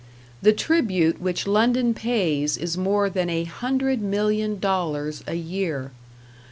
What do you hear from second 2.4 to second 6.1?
is more than a hundred million dollars a year.